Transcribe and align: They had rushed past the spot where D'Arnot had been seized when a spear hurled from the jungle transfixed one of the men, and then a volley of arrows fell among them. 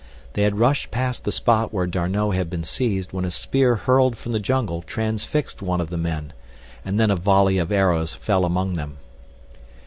They 0.33 0.41
had 0.41 0.57
rushed 0.57 0.89
past 0.89 1.25
the 1.25 1.31
spot 1.31 1.71
where 1.71 1.85
D'Arnot 1.85 2.33
had 2.33 2.49
been 2.49 2.63
seized 2.63 3.13
when 3.13 3.23
a 3.23 3.29
spear 3.29 3.75
hurled 3.75 4.17
from 4.17 4.31
the 4.31 4.39
jungle 4.39 4.81
transfixed 4.81 5.61
one 5.61 5.79
of 5.79 5.91
the 5.91 5.95
men, 5.99 6.33
and 6.83 6.99
then 6.99 7.11
a 7.11 7.15
volley 7.15 7.59
of 7.59 7.71
arrows 7.71 8.15
fell 8.15 8.43
among 8.43 8.73
them. 8.73 8.97